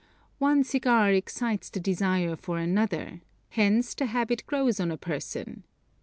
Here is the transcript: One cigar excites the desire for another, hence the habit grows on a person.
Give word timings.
One 0.39 0.63
cigar 0.63 1.11
excites 1.11 1.69
the 1.69 1.79
desire 1.79 2.35
for 2.35 2.57
another, 2.57 3.21
hence 3.49 3.93
the 3.93 4.07
habit 4.07 4.43
grows 4.47 4.79
on 4.79 4.89
a 4.89 4.97
person. 4.97 5.63